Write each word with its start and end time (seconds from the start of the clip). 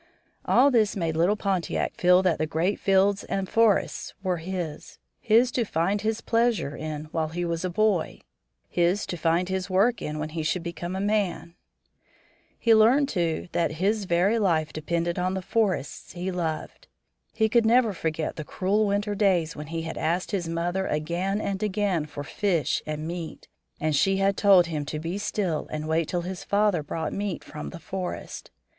All 0.45 0.71
this 0.71 0.95
made 0.95 1.15
little 1.15 1.35
Pontiac 1.35 1.93
feel 1.93 2.23
that 2.23 2.39
the 2.39 2.47
great 2.47 2.79
fields 2.79 3.23
and 3.25 3.47
forests 3.47 4.15
were 4.23 4.37
his 4.37 4.97
his 5.19 5.51
to 5.51 5.63
find 5.63 6.01
his 6.01 6.21
pleasure 6.21 6.75
in 6.75 7.05
while 7.11 7.27
he 7.27 7.45
was 7.45 7.63
a 7.63 7.69
boy; 7.69 8.21
his 8.67 9.05
to 9.05 9.15
find 9.15 9.47
his 9.47 9.69
work 9.69 10.01
in 10.01 10.17
when 10.17 10.29
he 10.29 10.41
should 10.41 10.63
become 10.63 10.95
a 10.95 10.99
man. 10.99 11.53
He 12.57 12.73
learned, 12.73 13.09
too, 13.09 13.47
that 13.51 13.73
his 13.73 14.05
very 14.05 14.39
life 14.39 14.73
depended 14.73 15.19
on 15.19 15.35
the 15.35 15.41
forests 15.43 16.13
he 16.13 16.31
loved. 16.31 16.87
He 17.35 17.47
could 17.47 17.67
never 17.67 17.93
forget 17.93 18.37
the 18.37 18.43
cruel 18.43 18.87
winter 18.87 19.13
days 19.13 19.55
when 19.55 19.67
he 19.67 19.83
had 19.83 19.99
asked 19.99 20.31
his 20.31 20.49
mother 20.49 20.87
again 20.87 21.39
and 21.39 21.61
again 21.61 22.07
for 22.07 22.23
fish 22.23 22.81
and 22.87 23.07
meat, 23.07 23.47
and 23.79 23.95
she 23.95 24.17
had 24.17 24.35
told 24.35 24.65
him 24.65 24.83
to 24.85 24.97
be 24.97 25.19
still 25.19 25.67
and 25.69 25.87
wait 25.87 26.07
till 26.07 26.21
his 26.21 26.43
father 26.43 26.81
brought 26.81 27.13
meat 27.13 27.43
from 27.43 27.69
the 27.69 27.77
forest. 27.77 28.49